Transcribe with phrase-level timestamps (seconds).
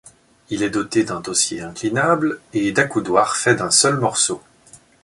[0.49, 4.41] Il est doté d'un dossier inclinable et d'accoudoirs fait d'un seul morceau.